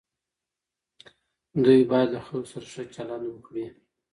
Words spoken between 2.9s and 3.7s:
چلند وکړي.